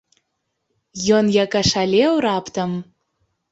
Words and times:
Ён 1.17 1.25
як 1.43 1.51
ашалеў 1.61 2.13
раптам. 2.29 2.71